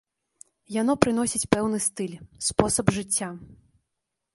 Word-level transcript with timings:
Яно 0.81 0.95
прыносіць 1.05 1.49
пэўны 1.53 1.83
стыль, 1.87 2.19
спосаб 2.49 2.95
жыцця. 3.01 3.35